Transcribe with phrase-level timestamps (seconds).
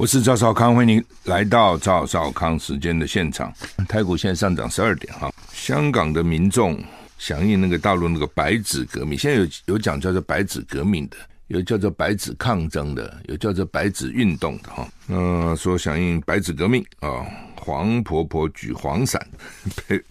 [0.00, 3.52] 我是赵少康，欢迎您来到赵少康时间的现场。
[3.86, 6.82] 台股现在上涨十二点哈，香港的民众
[7.18, 14.88] 响应那个大陆那个白纸革命，现在有有讲叫做白纸革命的，有叫做白纸抗争的，有叫做白纸运动的哈。
[15.08, 19.20] 嗯、说响应白纸革命啊，黄婆婆举黄伞，
[19.86, 20.02] 被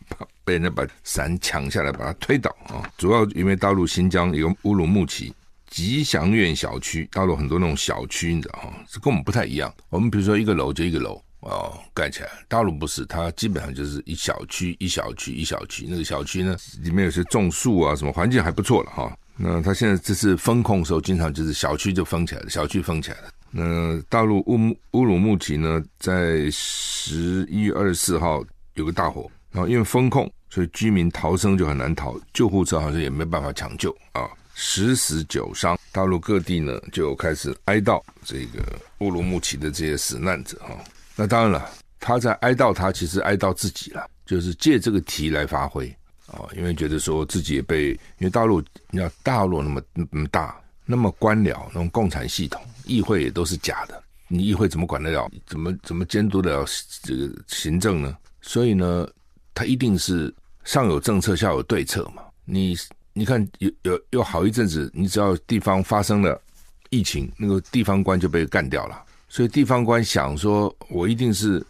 [0.44, 2.88] 被人家把伞抢下来，把它推倒啊。
[2.96, 5.34] 主要因为大陆新疆有乌鲁木齐。
[5.70, 9.74] 吉祥苑小区，大陆很多那种小区，你知道哈，这跟我们不太一样。
[9.90, 12.30] 我们比如说一个楼就一个楼哦，盖起来。
[12.48, 15.86] 大陆不是，它基本上就是一小区一小区一小区。
[15.88, 19.16] 那个小区呢，里面有些种树啊，什么环境还不错了哈。
[19.38, 23.30] 那它现在这次封控的时候，经常就是小区就封起来了，小区封起来了。
[23.52, 24.60] 那大陆乌
[24.92, 28.44] 乌鲁木齐呢，在十一月二十四号
[28.74, 34.28] 有个大火，然后因为封控，所以居民逃生就很难逃，救护车好像也没办法抢救啊。
[34.62, 38.62] 十死九伤，大陆各地呢就开始哀悼这个
[38.98, 40.78] 乌鲁木齐的这些死难者哈。
[41.16, 45.88] 那当然了，他在哀悼他，其实哀悼自己了，就是借这个题来发挥
[46.28, 55.32] 啊，因为觉得说自己也被，因为大陆你要大陆那么那么大，那么官僚，那种共产系统，议会也都是假的，你议会怎么管得了？
[55.48, 56.66] 怎么怎么监督得了
[57.02, 58.18] 这个行政呢？
[58.42, 59.08] 所以呢，
[59.54, 60.34] 他一定是
[60.66, 62.76] 上有政策，下有对策嘛，你。
[63.20, 66.42] 你看，有有有好一阵子，你只要地方发生了
[66.90, 69.04] 疫情，那个地方官就被干掉了。
[69.28, 71.62] 所以地方官想说，我一定是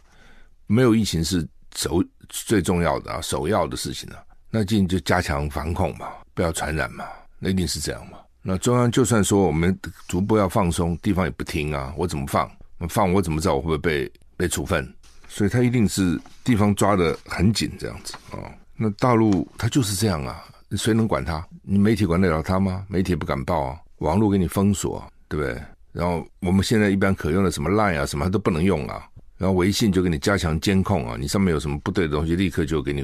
[0.67, 1.43] 没有疫情是
[1.75, 4.21] 首最重要的啊，首要的事情啊。
[4.51, 7.03] 那进就加强防控嘛，不要传染嘛，
[7.39, 8.19] 那一定是这样嘛。
[8.43, 9.75] 那中央就算说我们
[10.07, 11.91] 逐步要放松，地方也不听啊。
[11.97, 12.47] 我怎么放？
[12.87, 14.87] 放我怎么知道我会不会被被处分？
[15.27, 18.37] 所以他一定是地方抓得很紧这样子啊。
[18.75, 20.43] 那大陆他就是这样啊。
[20.77, 21.45] 谁能管他？
[21.63, 22.85] 你媒体管得了他吗？
[22.87, 25.61] 媒体不敢报啊，网络给你封锁，对不对？
[25.91, 29.07] 然后我们现在一般可用的什么 Line 啊，什么都不能用啊。
[29.37, 33.03] 然后微信就给你加强监控啊，你上面有什么不对的东西，立刻就给你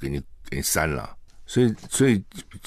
[0.00, 1.14] 给你给你删了。
[1.46, 2.22] 所以，所以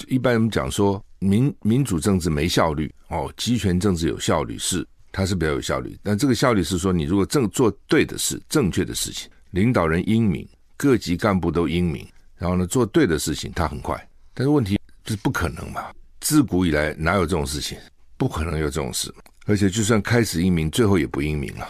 [0.08, 5.98] 一般人讲说民民主政治没效率哦，集权政治有效率，是它是比较有效率。
[6.04, 14.07] 但这个效率是说，你如果正做对的事、正确的事情，领导人英明，各级干部都英明，然后呢做对的事情，它很快。
[14.38, 15.92] 但是问题就是不可能嘛？
[16.20, 17.76] 自古以来哪有这种事情？
[18.18, 19.12] 不可能有这种事。
[19.48, 21.68] 而且就算开始英明，最后也不英明了。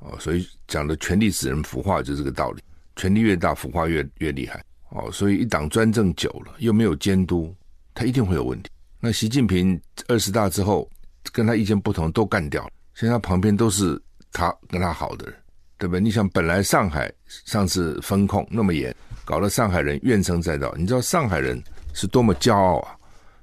[0.00, 2.62] 哦，所以讲的权力使人腐化，就是这个道理。
[2.94, 4.62] 权力越大，腐化越越厉害。
[4.90, 7.56] 哦，所以一党专政久了，又没有监督，
[7.94, 8.68] 他一定会有问题。
[9.00, 10.86] 那习近平二十大之后，
[11.32, 13.98] 跟他意见不同都干掉了，现在他旁边都是
[14.30, 15.34] 他跟他好的人，
[15.78, 16.00] 对不对？
[16.02, 17.10] 你想，本来上海
[17.46, 18.94] 上次封控那么严，
[19.24, 20.74] 搞得上海人怨声载道。
[20.76, 21.62] 你知道上海人？
[21.92, 22.96] 是多么骄傲啊！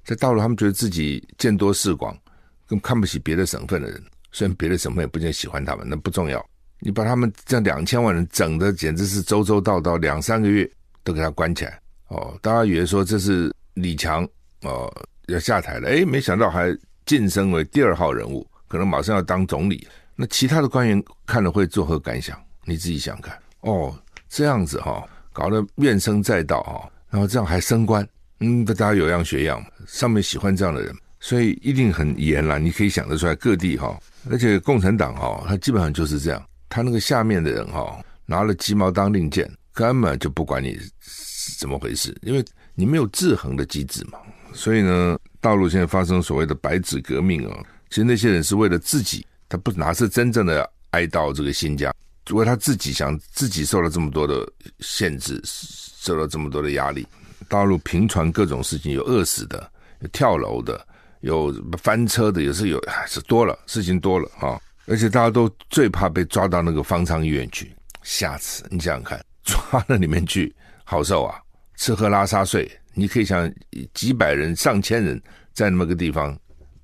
[0.03, 2.17] 在大陆，他们觉得自己见多识广，
[2.65, 4.01] 更看不起别的省份的人。
[4.31, 6.43] 虽然别的省份也不见喜欢他们，那不重要。
[6.79, 10.69] 你把他们这两千万人整的，简直是周周到到两三个月
[11.03, 11.79] 都给他关起来。
[12.07, 14.27] 哦，大家以为说这是李强
[14.61, 14.91] 哦
[15.27, 19.87] 要下台了，诶，没想到还晋升为第二号人物，可能马上要当总理。
[20.15, 22.39] 那其他的官员看了会作何感想？
[22.63, 23.37] 你自己想看。
[23.61, 23.93] 哦，
[24.29, 28.07] 这样子哈、哦，搞得怨声载道哈，然后这样还升官。
[28.39, 32.57] 嗯，大家有样学样，上面喜欢这样的人，所以一定很严啦。
[32.57, 33.99] 你可以想得出来，各地哈，
[34.29, 42.45] 而且共产党哈，他基本上就是这样，他那个下面的人哈，拿了鸡毛当令箭，根本就不管你是怎么回事，因为
[42.75, 44.19] 你没有制衡的机制嘛。
[44.53, 51.93] 所以呢，大陆现在发生所谓的白纸革命啊，其实那些人是为了自己，他不哪是真正的哀悼这个新疆，
[52.31, 54.47] 为他自己想自己受了这么多的
[54.79, 57.07] 限制，受了这么多的压力。
[57.49, 59.69] 大陆频传各种事情，有饿死的，
[60.01, 60.85] 有跳楼的，
[61.21, 64.59] 有翻车的，也是有，是多了，事情多了啊！
[64.85, 71.39] 而且大家都最怕被抓到那个方舱医院去，下次你想想看，抓到里面去好受啊，
[71.75, 73.51] 吃喝拉撒睡，你可以想
[73.93, 75.21] 几百人、上千人
[75.53, 76.37] 在那么个地方，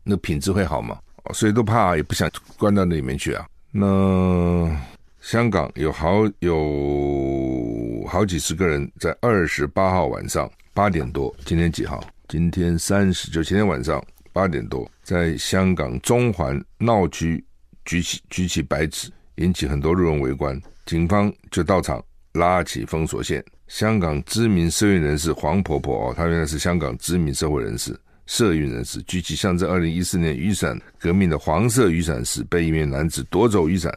[0.03, 0.99] 那品质会好吗？
[1.33, 3.45] 所以都怕，也不想关到那里面去啊。
[3.71, 4.69] 那
[5.21, 6.53] 香港有好有
[8.07, 12.03] 好几十个人在二十八号晚上八点多，今天几号？
[12.27, 17.43] 今天三十，就前天晚上八点多，在香港中环闹区
[17.85, 22.03] 举起举起白纸，引起很多路人围观，警方就到场
[22.33, 23.43] 拉起封锁线。
[23.67, 33.91] 香港知名社运人士黄婆婆哦，她原来是香港知名社会人士、社运人士，举起象征二零一四年雨伞革命的黄色雨伞时，被一名男子夺走雨伞，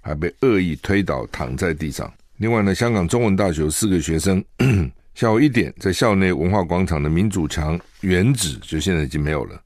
[0.00, 2.10] 还被恶意推倒躺在地上。
[2.38, 4.42] 另外呢，香港中文大学四个学生。
[5.12, 9.60] 下午一点，在校内文化广场的民主墙原址，就现在已经没有了。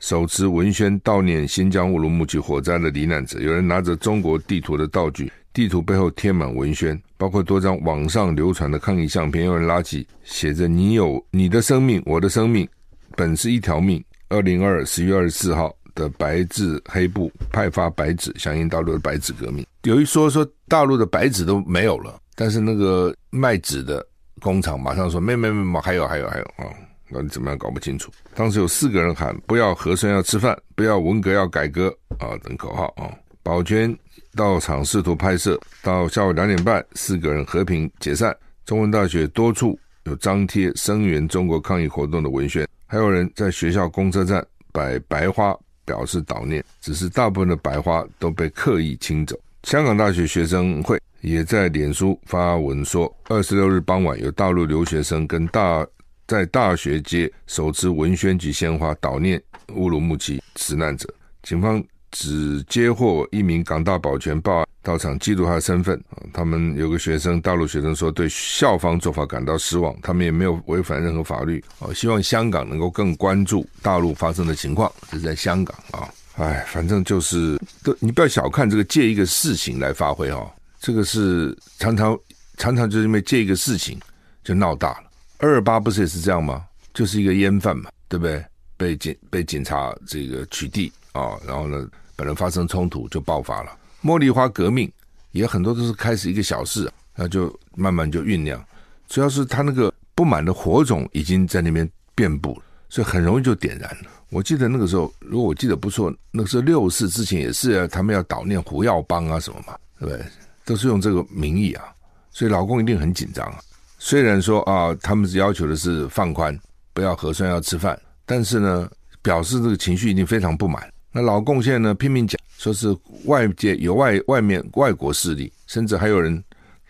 [0.00, 9.44] 手持文宣悼念新疆乌鲁木齐火灾的罹难者，有人拿着中国地图的道具，地图背后贴满文宣，包括多张网上流传的抗议相片。
[9.44, 12.68] 有人拉起写着“你有你的生命，我的生命
[13.14, 14.04] 本是一条命”。
[14.28, 19.66] 二零二二十月二十四号的白字黑布派发白纸，响应大陆的白纸革命。
[19.82, 24.06] 有一说说大陆的白纸都没有了，但是那个卖纸的。
[24.42, 26.68] 工厂马上说没没没，还有还有还有啊！
[27.08, 28.12] 那你怎么样搞不清楚？
[28.34, 31.88] 当时有四个人喊“不要和声要吃饭，不要文革要改革”
[32.20, 33.10] 啊等口号啊。
[33.42, 33.96] 保全
[34.34, 38.36] 到场试图拍摄，到下午两点半，四个人和平解散。
[38.66, 45.56] 中文大学多处有张贴声援中国抗议活动的文宣，还有人在学校公车站摆白花
[45.86, 49.34] 表示悼念，只是大部分的白花都被刻意清走。
[49.62, 51.00] 香港大学学生会。
[51.22, 55.84] 也在脸书发文说，二十六日傍晚有大陆留学生跟大
[56.28, 59.42] 在大学街手持文宣及鲜花悼念
[59.74, 61.12] 乌鲁木齐死难者。
[61.42, 61.82] 警方
[62.18, 66.16] 只接获一名港大保全报案到场记录他的身份啊。
[66.32, 71.62] 他们有个学生，大陆学生说对校方做法感到失望，他们也没有违反任何法律。
[71.80, 74.90] 哦，希望香港能够更关注大陆发生的情况。
[75.10, 77.60] 这是在香港啊，哎，反正就是
[78.00, 80.50] 你不要小看这个借一个事情来发挥哈。
[80.80, 82.18] 这个是常常
[82.56, 84.00] 常常就是因为借一个事情
[84.42, 85.04] 就闹大了。
[85.38, 86.64] 二二八不是也是这样吗？
[86.94, 88.42] 就是一个烟贩嘛，对不对？
[88.78, 93.70] 被警被警察这个取缔啊，然后呢，本来发生冲突就爆发了。
[94.02, 94.90] 茉莉花革命
[95.32, 98.62] 也很多都是开始一个小事，那就慢慢就酝酿。
[99.06, 104.10] 主要是他那个不满的火种已经在那边遍布了，所以很容易就点燃了。
[104.30, 110.24] 我记得那个时候，如果我记得不错，那个时候六四之前也是啊，他们要悼念胡耀邦啊什么嘛，对不对？
[110.64, 111.84] 都是用这个名义啊，
[112.32, 113.60] 所以老公一定很紧张啊。
[113.98, 116.58] 虽然说啊，他们是要求的是放宽，
[116.92, 118.90] 不要核酸要吃饭，但是呢，
[119.22, 120.92] 表示这个情绪一定非常不满。
[121.16, 126.44] 那老共现在呢，拼命讲，说是外界有外外面外国势力，甚至还有人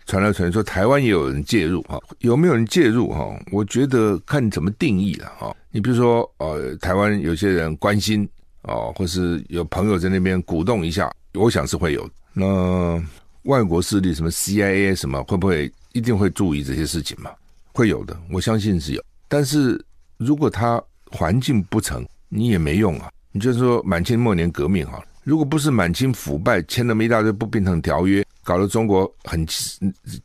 [0.05, 3.33] 传来传说台湾也有人介入哈，有没有人介入哈？
[3.53, 5.55] 我觉得看怎么定义了哈。
[5.71, 8.27] 你比如说呃，台湾有些人关心
[8.63, 13.01] 哦，或是有朋友在那边鼓动一下，我想是会有那。
[13.43, 17.31] 外国势力什么 CIA 什么会不会一定会注意这些事情嘛？
[17.71, 19.01] 会有的，我相信是有。
[19.29, 19.81] 但是
[20.17, 23.09] 如果他环境不成，你也没用啊。
[23.31, 29.45] 你就是说满清末年革命哈，如果不是满清腐败签那么一大堆不平等条约，搞得中国很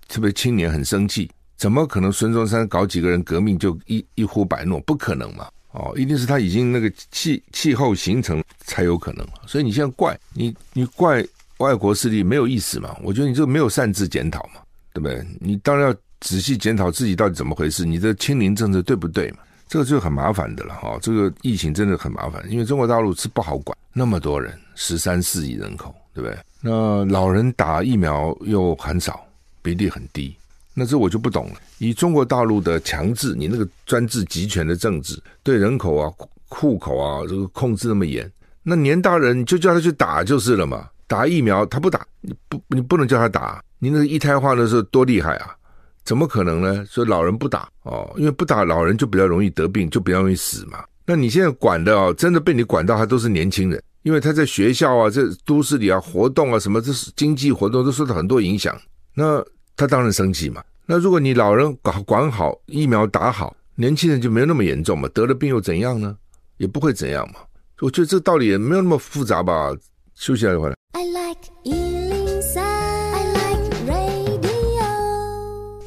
[0.09, 4.81] 特别青年很生气，怎么可能孙中山搞几个人革命就一一呼百诺？
[4.81, 5.49] 不可能嘛！
[5.73, 9.27] 哦，一定是他已经那个气气候形成才有可能。
[9.47, 11.25] 所以你现在怪你，你怪。
[11.59, 12.97] 外国势力没有意思嘛？
[13.05, 14.61] 我觉得你这个没有擅自检讨嘛，
[14.93, 15.25] 对不对？
[15.39, 19.39] 你当然要仔细检讨自己到底怎么回事，你的清零政策对不对嘛？
[19.73, 20.99] 这个就很麻烦的了哈。
[21.01, 26.39] 这个疫情真的很麻烦，因为中国大陆是不好管，那么多人，十三四亿人口，对不对？
[26.61, 29.27] 那老人打疫苗又很少，
[29.63, 30.37] 比例很低，
[30.75, 31.55] 那这我就不懂了。
[31.79, 36.13] 以中国大陆的强制，你那个专制集权的政治，对人口啊、
[36.51, 38.31] 户口啊这个控制那么严，
[38.63, 40.87] 那年大人你就叫他去打就是了嘛。
[41.06, 45.56] 打疫苗他不打，你不你不能叫他打，你那个一胎化的时候多厉害啊？
[46.05, 46.85] 怎么可能呢？
[46.87, 50.85] 说老人不打哦，因为不打老人就比较容易得病，就比较容易死嘛。
[51.06, 58.77] 那你现在管的哦，真的被你管到，他都是年轻人，因为他在学校啊，在都市里啊活动啊什么，这是经济活动都受到很多影响。
[59.15, 59.44] 那
[59.77, 60.63] 他当然生气嘛。
[60.87, 66.17] 那如果你老人管管好，疫苗打好，年轻人就没有那么严重嘛，得了病又怎样呢？
[66.59, 67.41] 也不会怎样嘛。
[67.81, 69.73] 我觉得这道理也没有那么复杂吧。
[70.15, 70.77] 休息一下就回来。
[70.93, 71.92] I like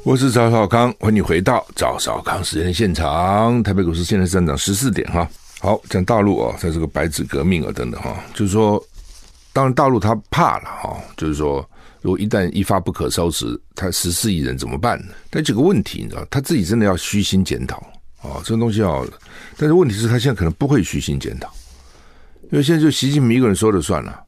[0.05, 3.63] 我是赵少康，欢迎回到赵少康时间现场。
[3.63, 5.27] 台北股市现在上涨十四点哈。
[5.59, 8.79] 好，讲大陆啊，在这个白纸革命啊等等哈，就是说，
[9.51, 11.67] 当然大陆他怕了哈，就是说，
[12.03, 15.13] 如果一旦一发不可收拾，他十四亿人怎么办呢？
[15.31, 17.77] 但几个问题你知道，他自己真的要虚心检讨
[18.21, 19.01] 啊，这个东西啊，
[19.57, 21.51] 但是问题是他现在可能不会虚心检讨，
[22.51, 24.21] 因为现在就习近平一个人说了算了。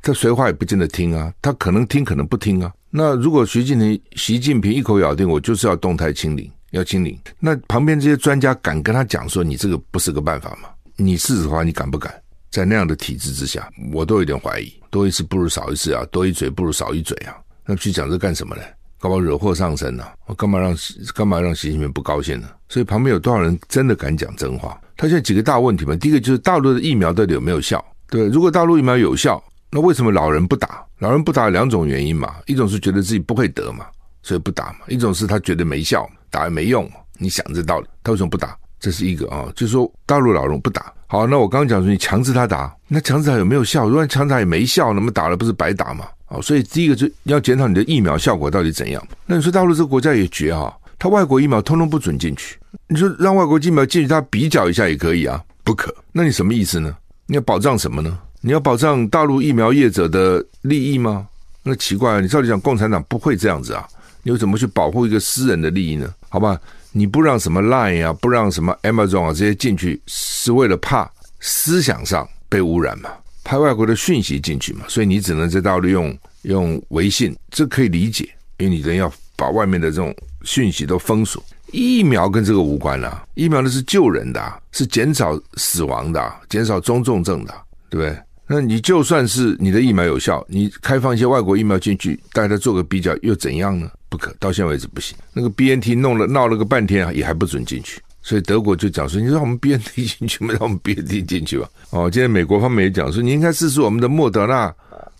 [0.00, 2.72] 他谁话也不见得听啊，他可能听，可能不听啊。
[2.94, 10.68] 那如果习近平习近平一口咬定我就是要动态清零，要清零，那旁边这些专家敢跟他讲说你这个不是个办法吗？
[10.96, 12.12] 你是的话，你敢不敢？
[12.50, 14.70] 在那样的体制之下，我都有点怀疑。
[14.90, 17.34] 多一次不如少一次啊，多一嘴不如少一嘴啊。
[17.64, 18.62] 那去讲这干什么呢？
[18.98, 20.76] 搞不好惹祸上身呢、我干嘛让
[21.14, 22.48] 干嘛让习近平不高兴呢？
[22.68, 24.78] 所以旁边有多少人真的敢讲真话？
[24.98, 27.82] 他现在几个大问题嘛，第一个就是大陆的疫苗到底有没有效？
[28.10, 30.84] 对，如果大陆疫苗有效，那为什么老人不打？
[31.02, 33.86] 老人不打有两种原因嘛，一种是觉得自己不会得嘛，
[34.22, 36.92] 所以不打嘛；一种是他觉得没效，打也没用嘛。
[37.18, 38.56] 你想这道理，他为什么不打？
[38.78, 40.92] 这是一个啊，就是说大陆老人不打。
[41.08, 43.88] 好，那我刚刚讲说你强制他打，那强制他有没有效？
[43.88, 46.06] 如果强制他也没效，那么打了不是白打吗？
[46.28, 49.04] 哦，所以第一个就要检讨你的疫苗效果到底怎样。
[49.26, 52.56] 那你说大陆这个国家也绝哈，他外国疫苗通通不准进去。
[52.86, 55.42] 你说让外国疫苗进去，他比较一下也可以啊？
[55.64, 55.92] 不可。
[56.12, 56.96] 那你什么意思呢？
[57.26, 58.16] 你要保障什么呢？
[58.44, 61.28] 你要保障大陆疫苗业者的利益吗？
[61.62, 63.86] 那奇怪啊，你照理讲共产党不会这样子啊？
[64.24, 66.12] 你又怎么去保护一个私人的利益呢？
[66.28, 71.08] 好吧，你不让什么 Line 啊，不让什么 Amazon 啊这些进去，是为了怕
[71.38, 73.10] 思想上被污染嘛？
[73.44, 81.40] 派外国的讯息进去嘛，所以你只能在大陆用用微信，这可以理解，因为你人要把外面的这种讯息都封锁。
[81.70, 87.54] 疫苗跟这个无关啊，疫苗的是救人的，是减少死亡的，减少中重症的，
[87.88, 88.18] 对不对？
[88.54, 93.90] 那你就算是你的疫苗有效，你开放一些外国疫苗进去，大家做个比较又怎样呢？
[94.10, 95.16] 不可，到现在为止不行。
[95.32, 97.98] 那个 BNT 弄了闹了个半天，也还不准进去。
[98.20, 100.52] 所以德国就讲说：“你让我们 BNT 进去吗？
[100.52, 104.72] 让我们 BNT 进去吧。”哦，今天美国方面也讲说：“你应该试试我们的莫德纳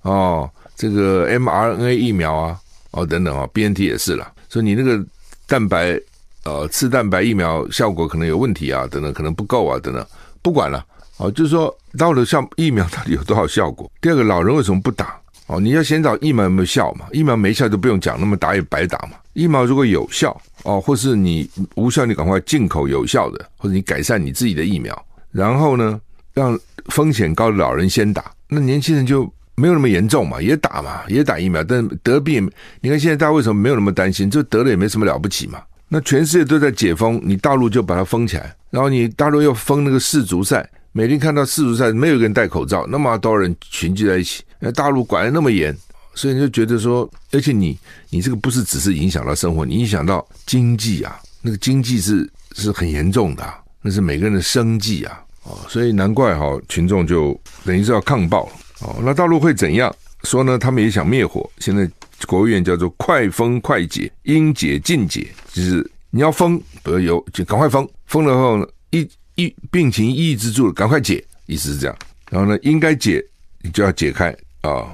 [0.03, 2.59] 哦，这个 mRNA 疫苗啊，
[2.91, 4.31] 哦等等啊、哦，BNT 也是了。
[4.51, 5.03] 所以你那个
[5.47, 5.99] 蛋白
[6.45, 10.07] 呃次蛋白疫苗效果可能有问题啊，等等，可能不够啊，等等，
[10.43, 10.85] 不管了。
[11.23, 13.88] 哦，就是说到了像疫苗到底有多少效果？
[14.00, 15.17] 第二个，老人为什么不打？
[15.47, 17.07] 哦，你要先找疫苗有没有效嘛？
[17.12, 19.12] 疫苗没效就不用讲，那么打也白打嘛。
[19.33, 20.37] 疫苗如果有效。
[20.64, 24.97] 哦，或是你无效，你赶快进口有效的，或者你改善你自己的疫苗，
[25.31, 26.00] 然后呢，
[26.35, 32.50] 让风险高的老人先打，那年轻人就没有那么严重嘛，也打嘛，也打疫苗，但得病，
[32.81, 34.31] 你看现在大家为什么没有那么担心？
[34.31, 35.61] 就得了也没什么了不起嘛。
[35.88, 45.77] 那全世界都在解封，你大陆就把它封起来，然后你大陆又封那个世足赛，每天看到世足赛没有一个人戴口罩，那么多人群聚在一起，那大陆管得那么严。
[46.15, 47.79] 所以你就觉得说，而且你
[48.11, 58.43] 你这个不是只是影响到生活，你影响到经济啊，那个经济是是很严重的，那是每个人的生计啊，哦，所以难怪哈、群众就等于是要抗暴
[58.81, 58.97] 哦。
[59.03, 59.91] 那大陆会怎样
[60.25, 60.59] 说呢？
[60.59, 61.91] 他们也想灭火，现在
[62.27, 71.97] 国务院叫做快封快解，应解尽解，就是你要封，不要有就赶快封，封了后呢，一一病情抑制住了，赶快解，意思是这样。
[72.31, 73.25] 然后呢，应该解
[73.61, 74.87] 你就要解开啊。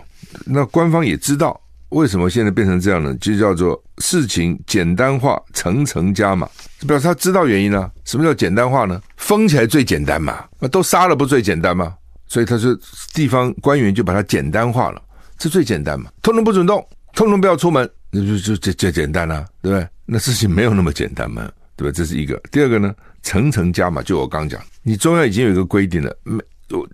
[0.45, 1.59] 那官方也知道
[1.91, 3.15] 为什么现在变成这样呢？
[3.17, 6.49] 就叫做事情简单化，层层加码，
[6.87, 7.91] 表示他知道原因啊。
[8.05, 9.01] 什么叫简单化呢？
[9.17, 11.95] 封起来最简单嘛，那都杀了不最简单吗？
[12.27, 12.77] 所以他说
[13.15, 15.01] 地方官员就把它简单化了，
[15.39, 19.89] 这最简单嘛，通通不准动，通通不要出门，那就就就就简单了，对不对？
[20.05, 21.95] 那事情没有那么简单嘛，对吧？
[21.97, 22.39] 这是一个。
[22.51, 22.95] 第二个呢，
[23.29, 26.43] 层层加码，就我刚讲，你中央已经有一个规定了，没，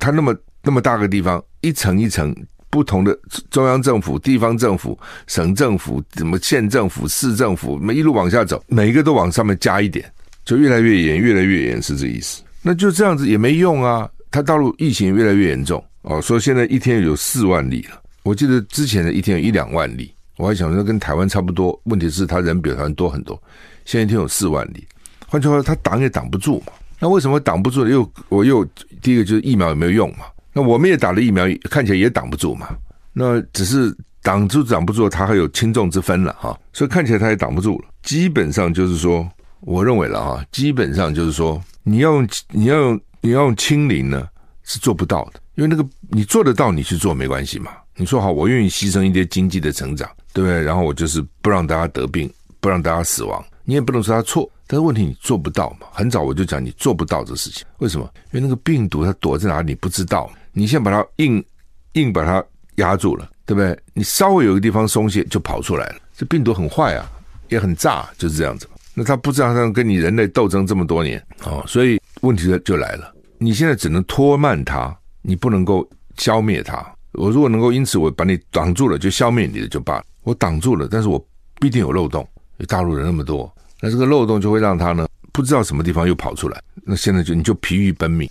[0.01, 2.35] 他那么那么大个地方，一层一层。
[2.71, 3.17] 不同的
[3.51, 4.99] 中央政府、地方政府、
[5.29, 10.13] 省政府、什么县政府、市政府，每一路往下走，每一个都往上面加一点，
[10.45, 12.43] 就越来越严，越来越严，是这意思。
[12.63, 14.11] 那就这样子也没用啊！
[14.29, 18.03] 他大陆疫情越来越严重哦，说现在一天有四万例了。
[18.25, 21.81] 我记得之前的一天有一两万例，我还想说跟台湾差不多。
[21.85, 23.41] 问题是他人比台湾多很多，
[23.85, 24.85] 现在一天有四万例。
[25.27, 26.73] 换句话说，他挡也挡不住嘛。
[26.99, 27.87] 那为什么挡不住？
[27.87, 28.65] 又我又
[29.03, 30.25] 第一个就是疫苗有没有用嘛？
[30.53, 32.69] 那我们也打了疫苗，看起来也挡不住嘛。
[33.13, 36.59] 那只是挡住挡不住，它还有轻重之分了哈。
[36.73, 37.89] 所以看起来它也挡不住了。
[38.03, 39.29] 基本上就是说，
[39.61, 44.27] 我认为了哈，基本上就是说，你要用你要用你要用清零呢，
[44.63, 45.41] 是做不到的。
[45.57, 47.73] 因为那个你做得到，你去做没关系嘛。
[47.97, 50.63] 你说好，我愿意牺牲一些经济的成长，对不对？
[50.63, 53.45] 然后我就是不让大家得病，不让大家死亡。
[53.65, 55.87] 你也不能说他错，但是问题你做不到嘛。
[55.93, 58.09] 很早我就讲你做不到这事情，为什么？
[58.33, 60.31] 因为那个病毒它躲在哪里你不知道。
[60.53, 61.45] 你先把它硬
[61.93, 62.45] 硬把它
[62.77, 63.79] 压住了，对不对？
[63.93, 65.97] 你稍微有个地方松懈，就跑出来了。
[66.17, 67.11] 这病毒很坏啊，
[67.49, 68.69] 也很炸，就是这样子。
[68.95, 73.13] 那他不知道他跟你人类斗争这么多年哦，所以问题就来了。
[73.39, 76.87] 你现在只能拖慢它，你不能够消灭它。
[77.13, 80.05] 我如果能够因此我把你挡住了，就消灭你的就罢了。
[80.23, 81.23] 我挡住了，但是我
[81.61, 82.27] 必定有漏洞。
[82.69, 83.53] 大陆人那么多，
[83.85, 86.59] 那这个漏洞就会让他呢不知道什么地方又跑出来。
[86.85, 88.27] 那现在就你就疲于奔命。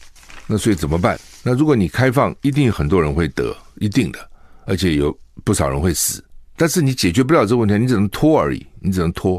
[0.47, 1.15] 那所以怎么办？
[1.43, 4.17] 那如果你开放，一定很多人会得，一定的，
[4.65, 6.23] 而且有不少人会死。
[6.57, 9.35] 但是你解决不了这个问题，你只能拖而已，你只能拖。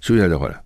[0.00, 0.62] 休息一下再回来。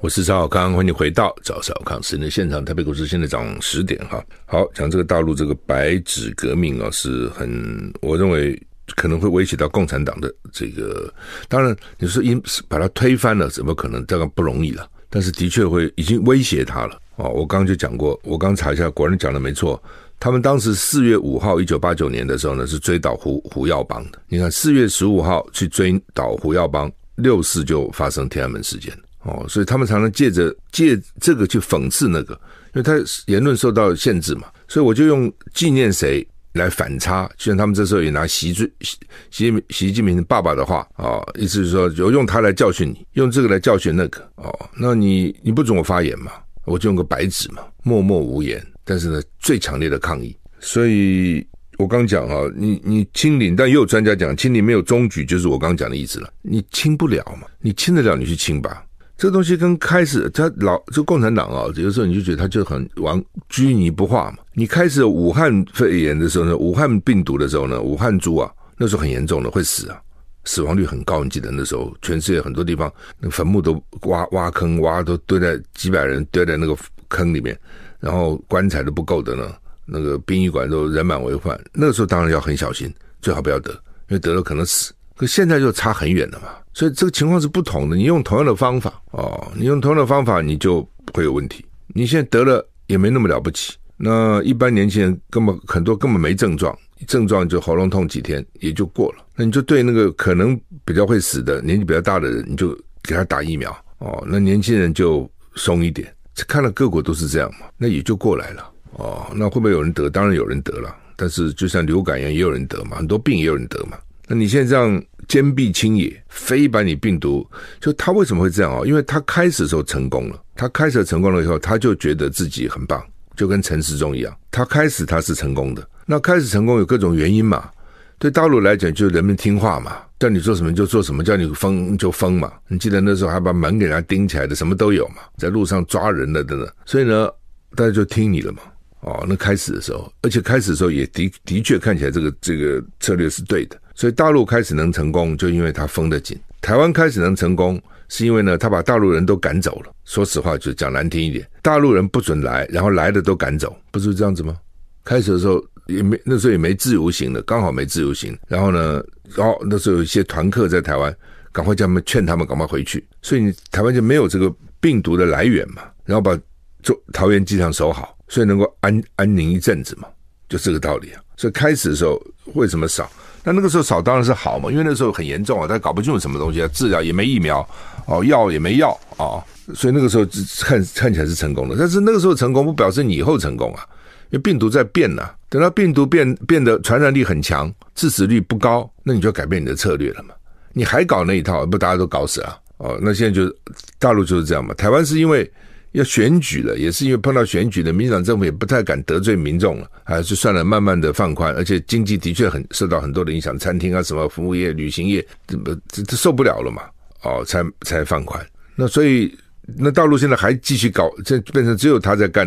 [0.00, 2.64] 我是赵少康，欢迎回到赵少康时间现场。
[2.64, 4.24] 台北股市现在涨十点哈。
[4.46, 8.56] 好，讲这个大陆这个白纸革命啊，是很我认为
[8.96, 11.12] 可能会威胁到共产党的这个。
[11.48, 14.04] 当然，你说因把它推翻了，怎么可能？
[14.06, 14.88] 这个不容易了。
[15.10, 17.28] 但是的确会已经威胁他了哦。
[17.28, 19.80] 我刚刚就讲过，我刚查一下，果然讲的没错。
[20.18, 24.18] 他们当时四月五号，一九八九年的时候呢，是追倒胡胡耀邦的。
[24.28, 29.44] 你看，四月十五号去追倒胡耀邦，六四就发生天安门事件哦。
[29.48, 32.34] 所以他们常常借着借这个去讽刺那个，
[32.74, 32.94] 因为他
[33.26, 34.48] 言论受到限制嘛。
[34.66, 38.96] 所以我就用纪念谁来反差，就像他们这时候也拿习最习
[39.30, 44.70] 习习近平爸爸的话啊，意思是说，就用他来教训你，用这个来教训那个哦。
[44.78, 46.30] 那你你不准我发言嘛，
[46.64, 48.64] 我就用个白纸嘛，默默无言。
[48.84, 51.44] 但是呢，最强烈的抗议，所以
[51.76, 56.32] 我刚讲啊，你你清零，但也有专家讲清零没有终局，就是我刚讲的意思了。
[56.42, 57.48] 你清不了嘛？
[57.60, 58.84] 你清得了，你去清吧。
[59.16, 64.38] 这东西跟开始他老就共产党啊，有的时候你就觉得他就很顽拘泥不化嘛。
[64.54, 70.00] 你开始武汉肺炎的时候呢，武汉病毒的时候呢，武汉猪啊，那时候很严重的，会死啊，
[70.44, 71.22] 死亡率很高。
[71.22, 76.76] 你记得那时候，全世界很多地方那坟墓都挖挖坑挖都堆在几百人堆在那个
[77.08, 77.58] 坑里面。
[78.00, 79.54] 然后棺材都不够的呢，
[79.86, 81.58] 那个殡仪馆都人满为患。
[81.72, 82.92] 那个时候当然要很小心，
[83.22, 83.70] 最好不要得，
[84.08, 84.92] 因为得了可能死。
[85.16, 87.96] 可现在就差很远了嘛，所以这个情况是不同的。
[87.96, 91.64] 你用同样的方法哦，你用同样的方法，你就不会有问题。
[91.88, 93.74] 你现在得了也没那么了不起。
[93.96, 99.24] 那一般年轻人根本很多根本没症状，症状就喉咙痛几天也就过了。
[99.36, 104.24] 那你就对那个可能比较会死的年纪比较大的人，你就给他打疫苗哦。
[104.26, 106.12] 那年轻人就松一点。
[106.48, 109.24] 看了各国都是这样嘛，那也就过来了哦。
[109.32, 110.10] 那会不会有人得？
[110.10, 113.96] 当然有人得了，但是就像流感一样，也有人得嘛，很多病也有人得嘛。
[114.26, 117.46] 那你现在这样坚壁清野，非把你病毒，
[117.80, 118.82] 就他为什么会这样啊？
[118.84, 123.04] 因为他开始的时候成功了，他开始成功了以后，他就觉得自己很棒，
[123.36, 125.86] 就跟陈时中一样，他开始他是成功的。
[126.06, 127.70] 那开始成功有各种原因嘛。
[128.18, 132.52] 对大陆来讲，就是人民听话嘛，叫你做什么就做什么，叫你封就封嘛。
[132.68, 136.66] 你记得那时候还把门给人家钉起来的，什么都有嘛，在路上抓人了等等。
[136.86, 137.28] 所以呢，
[137.74, 138.60] 大家就听你了嘛。
[139.00, 143.78] 哦，那开始的时候，而且开始的时候也的的确看起来这个这个策略是对的。
[143.94, 149.92] 所以大陆开始能成功，就因为他封得紧；台湾开始能成功，是因为呢他把大陆人都赶走了。
[150.04, 154.56] 说实话，就讲难听一点，大陆人不准来，然后来的都赶走，不是这样子吗？
[155.04, 155.64] 开始的时候。
[155.86, 158.34] 也没那时候也没自由行的，刚好没自由行。
[158.48, 159.04] 然后呢，
[159.36, 161.14] 哦那时候有一些团客在台湾，
[161.52, 163.06] 赶快叫他们劝他们赶快回去。
[163.20, 165.82] 所以你台湾就没有这个病毒的来源嘛。
[166.06, 166.34] 然后把
[166.82, 170.08] 做桃园机场守好，所以能够安安宁一阵子嘛，
[170.48, 171.20] 就这个道理啊。
[171.36, 172.18] 所以开始的时候
[172.54, 173.12] 为什么少？
[173.44, 177.64] 那那个时候少当然是好嘛，因为那时候很严重啊，他搞不清楚什么东西啊，治疗也没疫苗
[178.06, 180.24] 哦，药也没药啊、哦，所以那个时候
[180.62, 181.76] 看看起来是成功的。
[181.78, 183.86] 但是那个时候成功不表示你以后成功啊。
[184.30, 190.34] 因为病毒在变呐、等到病毒变变得传染力很强，致死率不高，那你就要改变你的策略了嘛。
[190.72, 192.98] 你还搞那一套，不大家都搞死了哦。
[193.00, 193.54] 那现在就
[193.96, 194.74] 大陆就是这样嘛。
[194.74, 195.48] 台湾是因为
[195.94, 205.56] 要选举了，也是因为碰到选举的，民进党政府也不太敢得罪民众了，还是算了，慢慢的放宽，而且经济的确很受到很多的影响，餐厅啊什么服务业、旅行业，这
[205.88, 206.82] 这这受不了了嘛，
[207.22, 208.44] 哦，才才放宽。
[208.76, 209.34] 那所以
[209.76, 212.46] 那大陆现在还继续搞，这变成只有他在干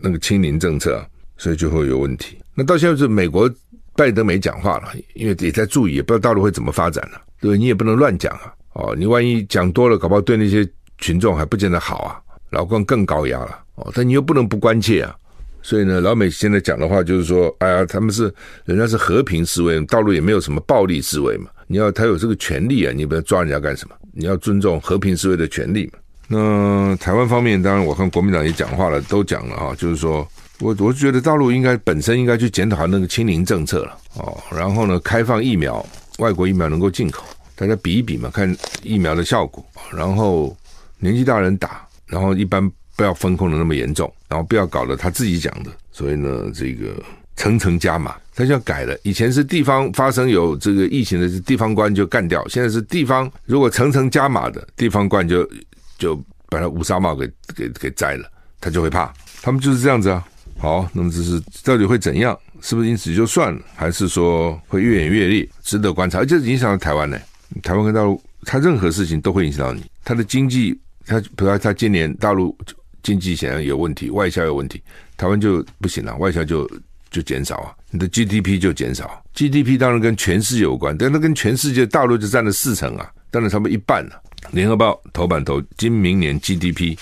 [0.00, 1.04] 那个清零政策。
[1.38, 2.38] 所以就会有问题。
[2.54, 3.52] 那到现在是美国
[3.96, 7.20] 拜登没讲话了，因为也在注意，也不知道大陆会怎么发展了。
[7.40, 8.54] 对，你也不能乱讲啊。
[8.74, 10.64] 哦，你万一讲多了，搞不好对那些
[10.98, 12.21] 群众还不见得好啊。
[12.52, 13.58] 老共更高压了。
[13.74, 15.14] 哦，但你又不能不关切啊。
[15.62, 18.32] 所以呢，老美现在讲的话就是说，哎呀，他们是
[18.64, 21.50] 人家是和平示威，大陆也没有什么暴力示威嘛。
[21.66, 23.94] 你要他有这个权利啊，你不要抓人家干什么？
[24.12, 25.98] 你要尊重和平示威的权利嘛。
[26.28, 30.26] 那台湾方面，当然我看国民党也讲话了，都讲了啊，就是说。
[30.60, 35.84] 我我觉得大陆应该本身应该去检讨那个清零政策了哦，然后呢，开放疫苗，
[36.18, 37.24] 外国疫苗能够进口，
[37.56, 40.56] 大家比一比嘛，看疫苗的效果，然后
[41.00, 47.02] 年纪大人打，然后一般不要封控的那么严重，然后不要搞得他自己讲的，所以呢，这个
[47.36, 48.94] 层层加码，他就要改了。
[49.02, 55.48] 以前是地方发生有这个疫情的地方官就干掉，现在是地方如果层层加码的地方官就
[55.96, 56.14] 就
[56.50, 60.22] 把他乌纱帽给给给摘了，他就会怕，他们就是这样子啊。
[60.58, 62.38] 好，那么这是到底会怎样？
[62.60, 65.48] 是不是因此就算了，还是说会越演越烈？
[65.62, 66.18] 值得观察。
[66.18, 67.18] 而且影响到台湾呢？
[67.62, 69.82] 台湾跟大陆，它任何事情都会影响到你。
[70.04, 72.56] 它的经济，它比如说它今年大陆
[73.02, 74.82] 经济显然有问题，外销有问题，
[75.16, 76.70] 台湾就不行了，外销就
[77.10, 79.22] 就减少啊，你的 GDP 就减少。
[79.34, 84.22] GDP 当然跟全世界有关，但那跟全世界大陆就占了四成啊，占了差不多一半了。
[84.52, 86.96] 联合报头版头，今明年 GDP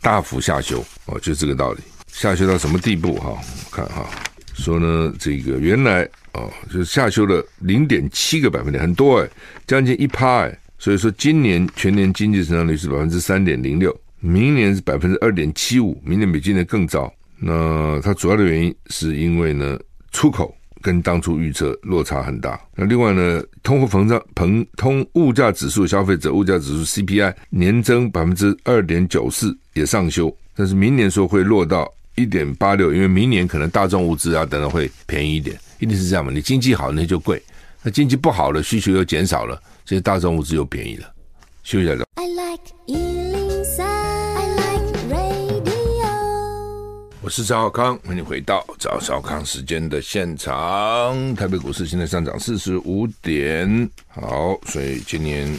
[0.00, 1.80] 大幅下修哦，就这个道理。
[2.08, 3.30] 下修到什么地步哈？
[3.30, 4.08] 我看哈，
[4.54, 9.28] 说呢，这个原来哦，就是下修了零点七个百分点，很多哎，
[9.66, 10.58] 将近一趴哎。
[10.78, 17.12] 所以说今年全年经济增长率是百分之三点零六，明年是百分之二点七五，明年比今年更糟。
[17.38, 19.78] 那它主要的原因是因为呢，
[20.12, 22.60] 出口跟当初预测落差很大。
[22.74, 36.30] 那另外呢，通货膨胀、膨通物价指数、消费者物价指数 CPI 年增百分之二点九四也上修，但是明年说会落到一点八六，因为明年可能大众物资啊等等会便宜一点，一定是这样嘛？
[36.32, 37.42] 你经济好那就贵，
[37.86, 39.62] 那经济不好了，需求又减少了。
[39.84, 41.06] 这些大众物资又便宜了，
[41.62, 41.94] 休息一下。
[42.16, 46.08] I like 103, I like radio。
[47.20, 51.32] 我是赵少康，欢迎回到赵少康时间的现场。
[51.36, 55.56] 台北股市现在上涨四十五点，好，所以今年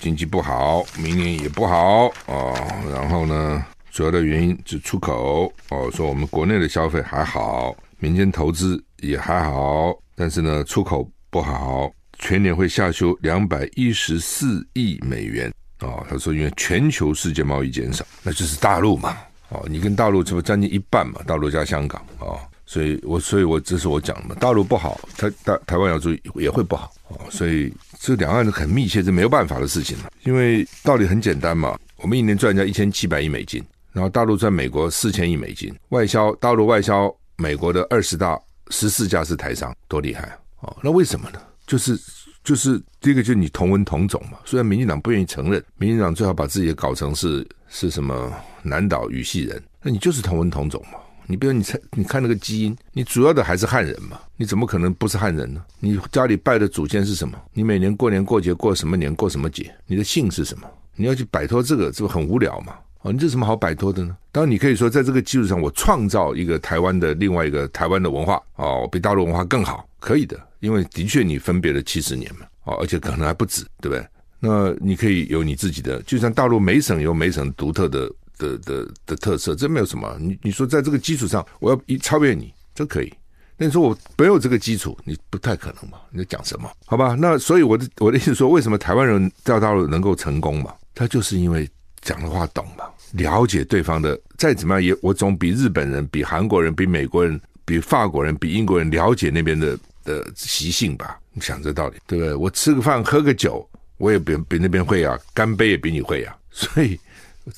[0.00, 2.56] 经济不好，明年也不好哦。
[2.90, 11.90] 然后呢，主要的原因是出口哦，说我们国内的消费还好，民间投资也还好，但是呢，出口不好。
[12.18, 16.00] 全年会下修两百一十四亿美元啊！
[16.08, 19.18] 他说，因为全球世界贸易减少，那就是大陆嘛，
[19.50, 30.10] 哦，你跟大陆这不将近一半嘛，大陆加香港啊，所以我所以我这是我讲的嘛，大陆不好，台大台湾要注意也会不好啊，所以这两岸很密切，这没有办法的事情了。
[30.24, 33.62] 因为道理很简单嘛，我们一年赚人家一千七百亿美金，
[33.92, 40.38] 然后大陆赚美国四千亿美金，外销大陆外销美国的二十大十四家是台商，多厉害啊！
[40.66, 41.40] 哦，那为什么呢？
[41.66, 41.98] 就是
[42.44, 44.38] 就是第一个，就是你同文同种嘛。
[44.44, 50.98] 虽然民进党不愿意承认，民进党最好把自己搞成是是什么南岛语系人，那你就是同文同种嘛。
[51.28, 54.20] 你比如你猜，你看那个基因，你主要的还是汉人嘛。
[54.36, 55.64] 你怎么可能不是汉人呢？
[55.80, 57.36] 你家里拜的祖先是什么？
[57.52, 59.74] 你每年过年过节过什么年过什么节？
[59.86, 60.68] 你的姓是什么？
[60.94, 62.74] 你要去摆脱这个，这不很无聊嘛？
[63.12, 64.16] 你这有什么好摆脱的呢？
[64.32, 70.38] 当然，你可以说在这个基础上，我创造一个台湾的另外一个台湾的文化哦，比大陆文化更好，可以的。
[70.60, 74.06] 因为的确你分别了七十年嘛，哦，而且可能还不止，对不对？
[74.38, 80.16] 那你可以有你自己的，就像大陆每省有每省独特的的的，的特色，这没有什么。
[80.20, 83.12] 你你说在这个基础上，我要一超越你，这可以。
[83.56, 85.98] 那你说我没有这个基础，你不太可能嘛？
[86.10, 86.70] 你在讲什么？
[86.84, 87.16] 好吧？
[87.18, 90.74] 那所以我的我的意思说，为什么台湾人到大陆能够成功嘛？
[90.94, 91.68] 他就是因为
[92.02, 99.78] 讲的话懂嘛，了解对方的，再怎么样也我总比日本人、比韩国人、比美国人、比法国人、比英国人了解那边的。
[100.06, 102.32] 的习性吧，你想这道理，对不对？
[102.32, 106.36] 我吃个饭喝个酒，我也比比那边会啊，干杯也比你会啊。
[106.52, 106.96] 所以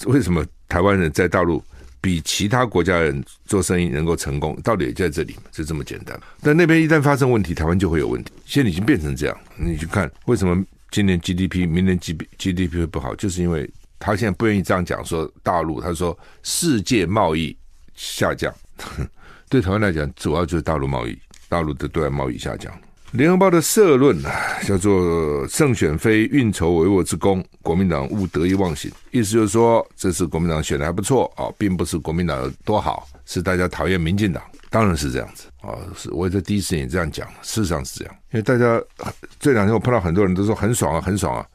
[0.07, 1.63] 为什么台湾人在大陆
[2.01, 4.59] 比其他国家人做生意能够成功？
[4.63, 6.19] 道理也在这里，就这么简单。
[6.41, 8.33] 但那边一旦发生问题，台湾就会有问题。
[8.47, 17.57] 现在已经变成这样，你去看为什么今年 GDP、明年 G GDP 会不好，就是因为他现在不愿意这样讲，说大陆他说世界贸易
[17.95, 18.53] 下降，
[19.49, 21.19] 对台湾来讲，主要就是大陆贸易。
[21.51, 22.71] 大陆的对外贸易下降。
[23.13, 24.31] 联合报的社论啊，
[24.67, 28.93] 叫做“胜选非运筹帷幄之功，国民党勿得意忘形”。
[29.11, 34.43] 意思就是说，这次国民党选的还不错啊，并不是国民党有多好，是大家讨厌民进党。
[34.69, 38.15] 当然是这样子啊，是我在第一时间也这样讲，事实上是这样。
[38.33, 38.79] 因为大家
[39.41, 41.47] 这两天我碰到很多人都说很爽啊，很爽啊。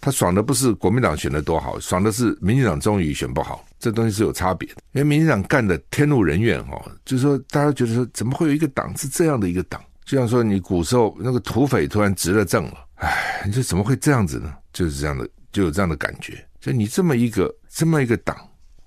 [0.00, 3.64] 他爽的不是国民党选的多好，爽的是民进党终于选不好。
[3.78, 9.80] 这东西是有差别的，因为民进党干的天怒人怨哦，就是说大家觉得说怎么会有一个党是这样的一个党？
[10.04, 14.52] 就像说你古时候那个土匪突然执了政了，哎，你说怎么会这样子呢？
[14.72, 16.44] 就是这样的，就有这样的感觉。
[16.60, 18.36] 就你这么一个这么一个党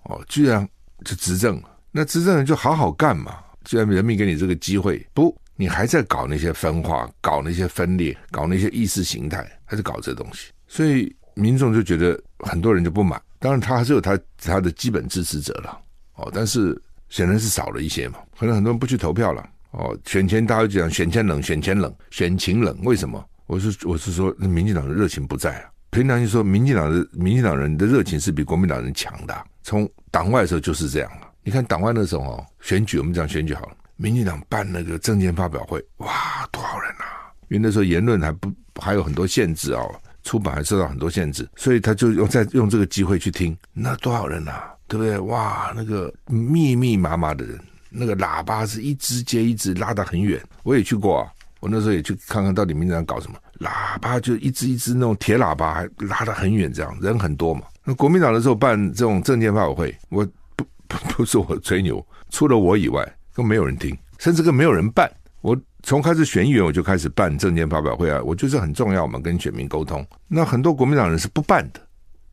[0.04, 0.68] 哦，居然
[1.06, 3.38] 就执政了，那执政人就好好干嘛？
[3.64, 10.52] 既然人民给你这个机会，不，你还在搞那些分化，搞那些分裂，搞那些意识形态，还是搞这东西。
[10.72, 15.78] 所以民众就觉得很多人就不满，当然他还是有他他的基本支持者了
[16.16, 19.94] 哦，但是显然是少了一些嘛，可能很多人不去投票了哦。
[20.06, 23.22] 选前大家就讲选前冷，选前冷，选情冷，为什么？
[23.48, 25.70] 我是我是说，民进党的热情不在啊。
[25.90, 31.30] 平常就说，民进党的民进党人的热情是比国民党人强的，从党外的时候就是这样了。
[31.44, 37.28] 你看党外那时候哦，选举我们讲选举好了，民进党办那个政见发表会，哇，多少人啊！
[37.50, 39.94] 因为那时候言论还不还有很多限制哦。
[40.24, 45.18] 出版还受到很多限制，所以他就用在用这个机会去听，那多少人啊，对不对？
[45.20, 50.42] 哇，那个密密麻麻的人，那个喇叭是一支接一支拉得很远。
[50.64, 51.28] 我也去过啊，
[51.60, 57.64] 我那时候也去看看到底民进党搞什么，喇叭就一支一支那种铁喇叭，还拉得很远，这样人很多嘛。
[57.84, 63.04] 那国民党的时候办这种政见发表会，我不不不是我吹牛，除了我以外，
[63.34, 65.12] 都没有人听，甚至更没有人办。
[65.42, 65.60] 我。
[65.84, 70.06] 从开始选议员，我就开始办政见发表会啊，我觉得很重要嘛，跟选民沟通。
[70.28, 71.80] 那很多国民党人是不办的，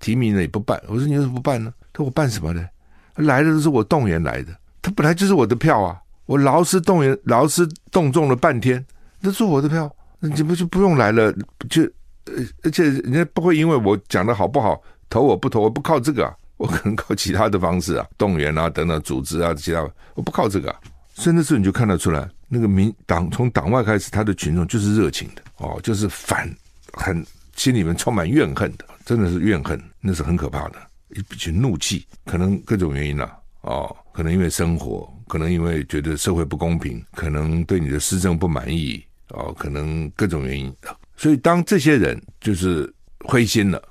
[0.01, 0.81] 提名了也不办。
[0.87, 1.73] 我说你为什么不办呢？
[1.93, 2.67] 他说我办什么呢？
[3.15, 8.85] 来的都是我动员来的，他本来就是我的票啊，我劳师动员，劳师动众了半天，
[9.21, 11.33] 那是我的票，那你不就不用来了？
[11.69, 11.83] 就
[12.27, 19.81] 呃，而且人家不会因为我讲的好不好投我不投，我不靠这个啊，我可能靠其他的方式啊，动员啊等等组织啊其他，
[20.15, 20.79] 我不靠这个啊。
[21.19, 26.49] 所以那时候你就看得出来，那个民党从党外开始，他的群众就是热情的哦，就是反，
[26.93, 27.27] 很
[27.57, 30.79] 心里面充满怨恨的，真的是怨恨，那是很可怕的，
[31.09, 40.73] 一群怒气，可能各种原因啊，哦，可能因为生活，可能因为觉得社会不公平，可能对你的施政不满意，哦，可能各种原因。
[41.17, 42.89] 所以当这些人就是
[43.25, 43.83] 灰心了，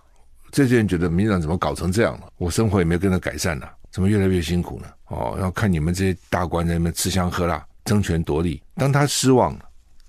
[0.49, 2.31] 这些人觉得民党怎么搞成这样了？
[2.37, 3.69] 我生活也没有跟着改善了。
[3.97, 4.85] 怎么越来越辛苦呢？
[5.07, 8.61] 哦，要看你们这些大官在那边吃香喝辣、争权夺利。
[8.75, 9.61] 当他失望了，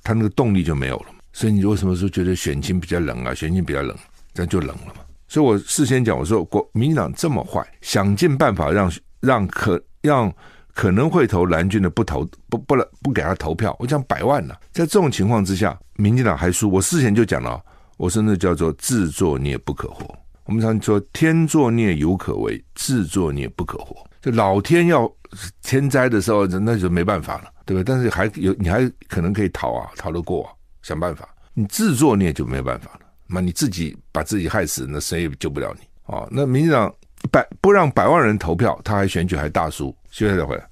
[0.02, 1.06] 他那个动力就没有了。
[1.32, 3.32] 所以你为什么说觉得选情比较冷啊？
[3.34, 3.96] 选情比较冷，
[4.34, 5.00] 这样就冷了嘛。
[5.26, 10.30] 所以我事先讲，我说国民党这么坏，想尽办法让让可让
[10.74, 13.74] 可能会投蓝军的不投不不不给他投票。
[13.78, 16.70] 我讲百万呢，在这种情况之下，民进党还输。
[16.70, 17.58] 我事前就讲了，
[17.96, 20.14] 我说那叫做自作孽不可活。
[20.48, 23.94] 我们常说天作孽犹可为，自作孽不可活。
[24.22, 25.06] 就老天要
[25.62, 27.82] 天灾的时候，那就没办法了，对吧？
[27.84, 30.48] 但是还有你还可能可以逃啊，逃得过啊，
[30.80, 31.28] 想办法。
[31.52, 36.26] 你自作孽就没有办法了，那你自己把自己害死，那谁也救不了你啊。
[36.30, 36.90] 那民进党
[37.30, 40.66] 百不让百万人投票，他还选举还大输，现在再回来。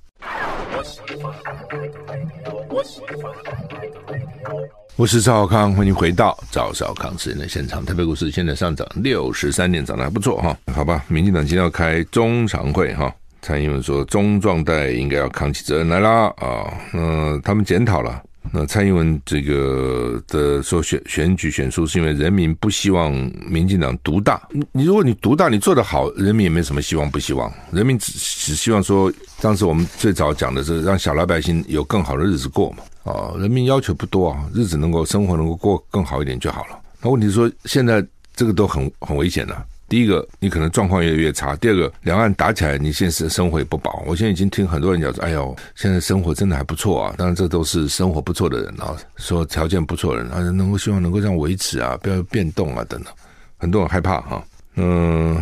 [4.96, 7.84] 我是赵少康，欢迎回到赵少康时间的现场。
[7.84, 10.56] 台北股市现在上涨六十三点，涨得还不错哈。
[10.72, 16.72] 好吧，民进党今天要开中常会哈，蔡英文说中壮代应该要扛起责任来啦啊。
[16.94, 23.12] 那他们检讨了，那蔡英文这个的说选选举选出是因为人民不希望
[23.46, 24.40] 民进党独大。
[24.72, 32.78] 你如果你独大，你做得好，人民也没什么希望不希望，人民只只希望说，当时我们最早讲的是让小老百姓有更好的日子过嘛。
[33.06, 36.78] 啊，人民要求不多啊，日子能够生活能够过更好一点就好了。
[37.00, 39.64] 那问题是说，现在这个都很很危险了。
[39.88, 44.02] 第一个，你可能状况越来越差；第二个，两岸打起来，你现实生活也不保。
[44.04, 47.14] 我现在已经听很多人讲说，哎呦，现在生活真的还不错啊。
[47.16, 53.12] 当然，这都是生活不错的人啊，说条件不错的人啊，能够希望能够这样维持啊，不要变动啊等等。
[53.58, 55.40] 很多人害怕哈，嗯，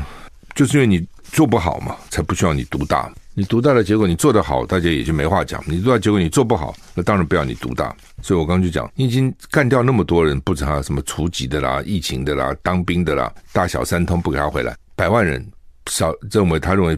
[0.55, 3.11] 就是因为你做不好嘛，才不需要你独大。
[3.37, 7.95] 你独大的结果，你做得好，大家也就没话讲；你独大结果你做不好，那当然不要你独大。
[8.23, 15.45] 所以我刚刚就讲，你已经干掉那么多人，不知道什么除籍的啦、疫情的啦、当兵的啦，大小三通不给他回来，百万人
[15.91, 16.97] 少认为他认为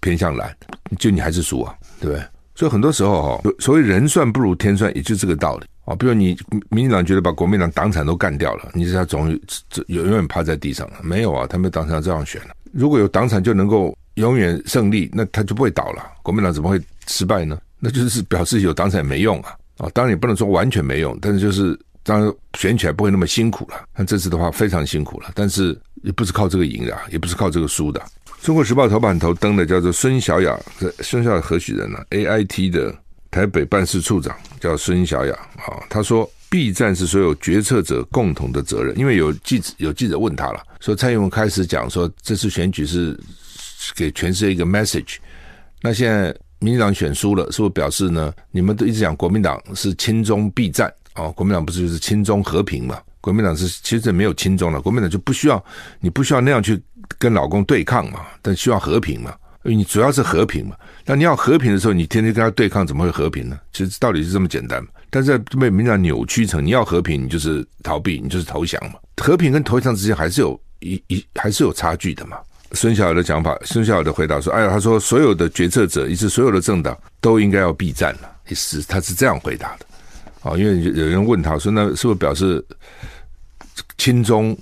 [0.00, 0.56] 偏向蓝，
[1.00, 2.24] 就你还是输啊，对不对？
[2.54, 5.96] 所以很多时候哈，所谓人算不如天算，也就这个道理啊。
[5.96, 6.38] 比如你
[6.70, 9.36] 民进党觉得把国民党党产都干掉了，你是他总
[9.88, 10.98] 有永远趴在地上了？
[11.02, 12.54] 没有啊，他们党产这样选了。
[12.72, 13.92] 如果有党产就能够。
[14.14, 16.02] 永远胜利，那他就不会倒了。
[16.22, 17.58] 国民党怎么会失败呢？
[17.78, 19.56] 那就是表示有党产也没用啊！
[19.78, 23.76] 啊，当然也不能说完全没用，但是就是当然选起来不会那么辛苦了。
[23.96, 28.00] 那这次的话非常辛苦了，但是也不是靠这个赢的，也不是靠这个输的。
[28.42, 30.56] 中国时报头版头登的叫做孙小雅，
[31.00, 32.94] 孙小雅何许人呢？AIT 的
[33.30, 43.18] 台北办事处长叫孙小雅啊，他说：“B 战是所有决策者共同的责任，因为有记者有记者问他了，说蔡英文开始讲说这次选举是。
[43.94, 45.16] 给全世界一个 message，
[45.80, 48.32] 那现在民进党选输了，是不是表示呢？
[48.50, 53.00] 你们都一直讲国民党是亲中必战哦，国民党不是就是亲中和平嘛？
[53.20, 55.64] 国民党是其实没有亲中了，国民党就不需要
[56.00, 56.80] 你不需要那样去
[57.18, 60.76] 跟老公对抗嘛，但需要和平嘛，因为你主要是和平嘛。
[61.04, 63.58] 那你要和平的时候，你天天跟他对抗，怎么会和平呢？
[63.72, 64.84] 其实道理是这么简单。
[65.10, 68.94] 但是被民进党扭曲成你要和平，你就是逃避，你就是投降嘛。
[69.16, 72.38] 和平跟投降之间还是有一一还是有差距的嘛。
[72.74, 79.86] 孙小雅的讲法，孙小雅的回答说：“哎呀，他说所有的决策者，以及所有的政党都应该要避战了。”是，他是这样回答的。
[80.42, 82.64] 啊，因为有人问他说：“那是不是表示
[83.96, 84.56] 亲中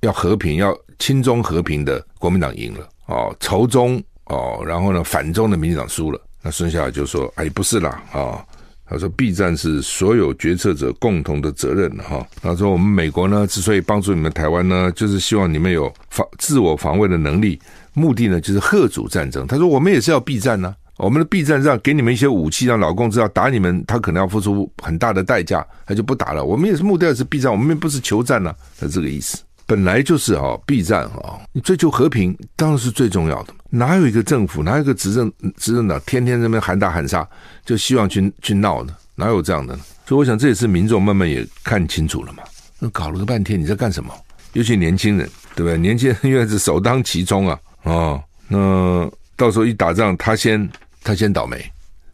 [0.00, 2.88] 要和平，要亲中和平的国民党赢了？
[3.06, 8.44] 哦，仇中哦，然后呢反中的民进党输了？”那孙小雅就说：“哎，不是啦，啊。”
[8.88, 12.24] 他说：“避战是所有决策者共同的责任，哈。
[12.40, 17.58] 他说：我们美国呢，之所以帮助你们台湾呢，就是希望你们有防自我防卫的能力，
[17.94, 19.44] 目的呢就是吓阻战争。
[19.46, 26.44] 他说：我们也是要避战呢，我们的避战让给你们一些武器，让老共知道打你们，他可能要付出很大的代价，他就不打了。
[26.44, 33.52] 我们也是目的是避战，我们也不是求战呢，他这个意思。”本来就是哈避战哈，你追求和平当然是最重要的。
[33.68, 37.28] 哪有一个政府，哪有一个执政执政党天天在那边喊打喊杀，
[37.64, 38.94] 就希望去去闹呢？
[39.16, 39.82] 哪有这样的呢？
[40.06, 42.44] 所以我想这也是民众慢慢也看清楚了嘛。
[42.78, 44.14] 那搞了个半天，你在干什么？
[44.52, 45.76] 尤其年轻人，对不对？
[45.76, 50.70] 年轻人因为是首当其冲啊，哦，那到时候一打仗，他先
[51.02, 51.58] 他先倒霉，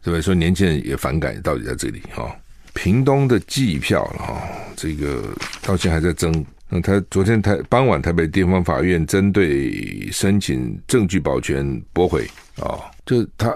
[0.01, 0.21] 对不对？
[0.21, 2.31] 所以年轻人也反感，到底在这里哈、哦。
[2.73, 4.41] 屏东的计票了哈、
[4.75, 5.23] 这个
[5.61, 6.43] 到现在还在争。
[6.73, 13.55] 那他昨天台傍晚，台北地方法院针对申请证据保全驳回啊、哦，就他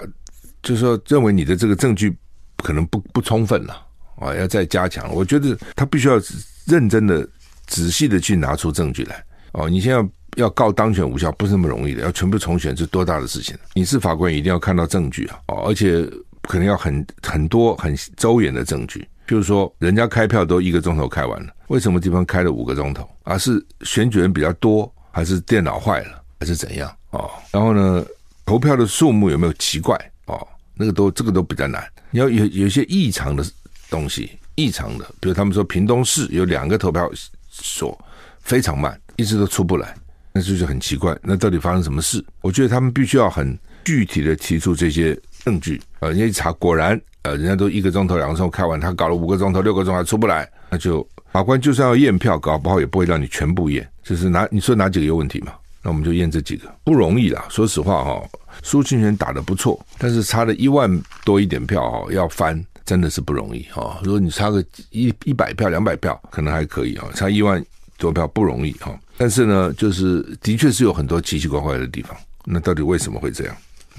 [0.61, 2.15] 就是说认为你的这个证据
[2.57, 3.83] 可能不不充分了
[4.17, 5.11] 啊、要再加强。
[5.11, 6.21] 我觉得他必须要
[6.67, 7.27] 认真的、
[7.65, 9.67] 仔细的去拿出证据来哦。
[9.67, 13.55] 你现在要告当选无效，不是那么容易的，要全部重选是多大的事情？
[13.73, 16.07] 你是法官，一定要看到证据啊哦，而且
[16.43, 19.07] 可能要很很多很周延的证据。
[19.27, 23.07] 譬如说，人家开票都一个钟头开完了，为什么地方开了五个钟头？
[23.23, 26.89] 而是选举人比较多，还是电脑坏了，还是怎样？
[27.09, 28.05] 哦，然后呢，
[28.45, 29.99] 投票的数目有没有奇怪？
[30.27, 31.85] 哦，那个都这个都比较难。
[32.09, 33.45] 你要有有些异常的
[33.89, 37.11] 东西，异常的，比如他们说屏东市有两个投票
[37.49, 37.99] 所
[38.39, 39.93] 非常慢，一直都出不来，
[40.31, 41.13] 那就是很奇怪。
[41.21, 42.23] 那到底发生什么事？
[42.39, 45.81] 我觉得他们必须要很具体的提出这些证据。
[45.99, 46.97] 呃，人家一查，果然。
[47.27, 55.51] 呃，人家都一个钟头、两个钟头开完，他搞了五个钟头、六个钟还出不来，那就法官就算要验票，搞不好也不会让你全部验，就是哪你说哪几个有问题嘛？
[55.83, 57.45] 那我们就验这几个，不容易啦。
[57.49, 58.29] 说实话哈、哦，
[58.63, 60.89] 苏清泉打得不错，但是差了一万
[61.25, 63.99] 多一点票哈，要翻真的是不容易哈。
[64.03, 67.61] 如果你差个一一百票、两百票，可能还可以哈，差一万
[67.97, 68.97] 多票不容易哈。
[69.17, 72.15] 但是呢，就是的确是有很多奇奇怪怪的地方。
[72.45, 73.55] 那到底为什么会这样？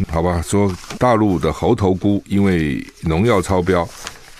[0.06, 3.88] 好吧，说大陆的猴头菇因为农药超标，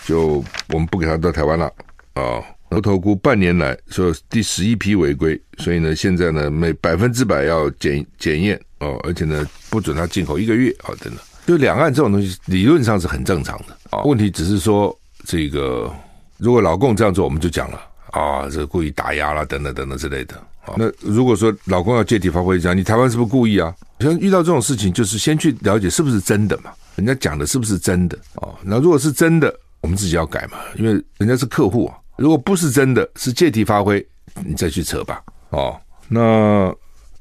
[0.05, 1.67] 就我们不给他到台湾了。
[2.15, 2.41] 啊、
[2.71, 11.19] 猴头菇半年来说第十一批违规，所以呢，现在呢每百分之百要检检验哦，而且呢不准他进口一个月啊、哦，等等。
[11.47, 13.77] 就两岸这种东西理论上是很正常的。
[13.91, 15.93] 啊、问题只是说这个
[16.37, 17.81] 如果老共这样做，我们就讲了。
[18.13, 20.35] 啊，这故意打压啦，等等等等之类的。
[20.77, 23.75] 那如果说老公要借题发挥这样，你台湾是不是故意啊？
[24.01, 28.55] 像遇到这种事情，就是先去了解是不是真的嘛，人家讲的是不是真的哦？
[28.63, 31.97] 那如果是真的，我们自己要改嘛，因为人家是客户啊。
[32.17, 34.05] 如果不是真的，是借题发挥，
[34.45, 35.23] 你再去扯吧。
[35.51, 35.75] 哦，
[36.09, 36.71] 那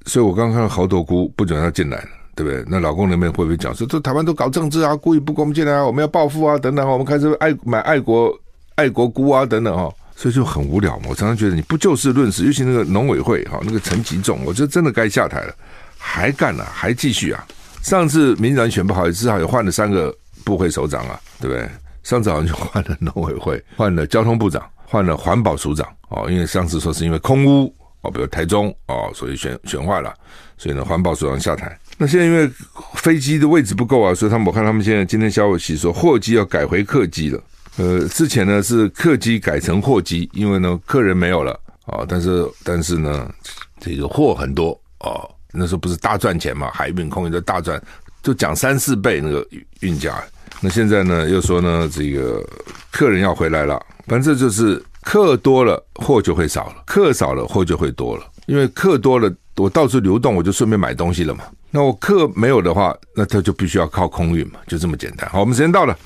[0.06, 2.04] 所以我刚刚看到猴头菇不准他进来，
[2.36, 2.66] 对不对？
[2.68, 8.38] 那老公那边会不会讲说，这台湾都搞政治啊，故意不给我们进来啊，我们要报复啊，等等，我们开始爱买爱国
[8.76, 9.94] 爱国菇啊，等等哦。
[10.18, 11.06] 所以就很无聊嘛。
[11.10, 15.56] 我常常觉得你不就事论事，尤其那个农委会哈，那个陈吉仲，我觉得真的该下台了，
[15.98, 17.46] 还干了，还继续啊！
[17.84, 21.70] 上次民进党选不好，至少也换了三个部会首长啊，对不对？
[22.02, 30.12] 上次好像就换了农委会，换了交通部长，换了环保署长哦，因为上次说是因为空污哦，比如台中哦，所以选选坏了，
[30.58, 31.78] 所以呢环保署长下台。
[31.98, 32.50] 那现在因为
[32.96, 37.42] 飞机的位置不够啊，所以他们我看他们现在今天消息说货机要改回客机了。
[37.78, 43.32] 呃，之前呢是客机改成货机，因为呢客人没有了啊、但是但是呢
[43.80, 47.82] 这个货很多哦，那时候不是大赚钱嘛，海运空运都大赚，
[48.22, 49.48] 就讲三四倍那个
[49.80, 50.22] 运价。
[50.60, 52.44] 那现在呢又说呢这个
[52.92, 61.46] 客人要回来了，反正就是客多了货就会少了，客少了货就会多了，因为客多了我到处流动，我就顺便买东西了嘛。
[61.72, 65.30] 那我客没有的话，那他就必须要靠空运嘛，就这么简单。
[65.30, 65.98] 好，我们时间到了。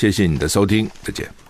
[0.00, 1.49] 谢谢你的收听，再见。